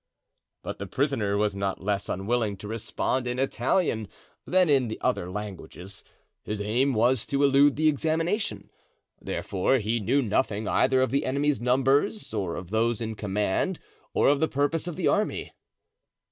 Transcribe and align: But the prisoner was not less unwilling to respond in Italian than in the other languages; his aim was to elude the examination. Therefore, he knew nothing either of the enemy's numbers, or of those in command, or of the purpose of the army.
But 0.63 0.79
the 0.79 0.87
prisoner 0.87 1.37
was 1.37 1.55
not 1.55 1.83
less 1.83 2.09
unwilling 2.09 2.57
to 2.57 2.67
respond 2.67 3.27
in 3.27 3.37
Italian 3.37 4.07
than 4.47 4.67
in 4.67 4.87
the 4.87 4.97
other 4.99 5.29
languages; 5.29 6.03
his 6.41 6.59
aim 6.59 6.95
was 6.95 7.23
to 7.27 7.43
elude 7.43 7.75
the 7.75 7.87
examination. 7.87 8.71
Therefore, 9.21 9.77
he 9.77 9.99
knew 9.99 10.23
nothing 10.23 10.67
either 10.67 11.03
of 11.03 11.11
the 11.11 11.23
enemy's 11.23 11.61
numbers, 11.61 12.33
or 12.33 12.55
of 12.55 12.71
those 12.71 12.99
in 12.99 13.13
command, 13.13 13.77
or 14.11 14.27
of 14.27 14.39
the 14.39 14.47
purpose 14.47 14.87
of 14.87 14.95
the 14.95 15.07
army. 15.07 15.53